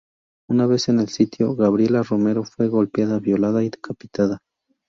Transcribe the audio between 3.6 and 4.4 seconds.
y decapitada.